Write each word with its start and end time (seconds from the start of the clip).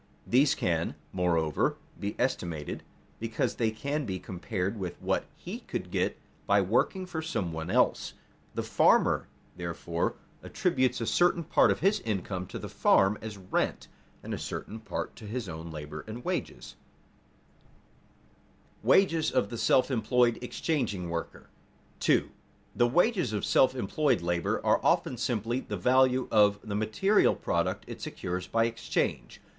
These 0.25 0.55
can, 0.55 0.95
moreover, 1.13 1.77
be 1.99 2.15
estimated, 2.17 2.81
because 3.19 3.53
they 3.57 3.69
can 3.69 4.03
be 4.03 4.17
compared 4.17 4.79
with 4.79 4.99
what 4.99 5.25
he 5.35 5.59
could 5.59 5.91
get 5.91 6.17
by 6.47 6.59
working 6.59 7.05
for 7.05 7.21
some 7.21 7.53
one 7.53 7.69
else. 7.69 8.15
The 8.55 8.63
farmer, 8.63 9.27
therefore, 9.55 10.15
attributes 10.41 11.01
a 11.01 11.05
certain 11.05 11.43
part 11.43 11.69
of 11.69 11.81
his 11.81 11.99
income 11.99 12.47
to 12.47 12.57
the 12.57 12.67
farm 12.67 13.19
as 13.21 13.37
rent 13.37 13.89
and 14.23 14.33
a 14.33 14.39
certain 14.39 14.79
part 14.79 15.15
to 15.17 15.27
his 15.27 15.47
own 15.47 15.69
labor 15.69 16.03
as 16.07 16.17
wages. 16.23 16.65
[Sidenote: 16.65 18.55
Wages 18.81 19.31
of 19.31 19.49
the 19.51 19.57
self 19.59 19.91
employed 19.91 20.39
exchanging 20.41 21.11
worker] 21.11 21.47
2. 21.99 22.31
_The 22.75 22.91
wages 22.91 23.33
of 23.33 23.45
self 23.45 23.75
employed 23.75 24.21
labor 24.23 24.65
are 24.65 24.83
often 24.83 25.15
simply 25.15 25.59
the 25.59 25.77
value 25.77 26.27
of 26.31 26.57
the 26.63 26.73
material 26.73 27.35
product 27.35 27.83
it 27.85 28.01
secures 28.01 28.47
by 28.47 28.65
exchange. 28.65 29.39